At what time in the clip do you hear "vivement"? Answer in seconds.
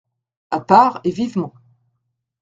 1.11-1.53